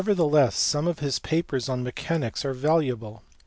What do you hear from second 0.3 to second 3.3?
some of his papers on mechanics are valuable.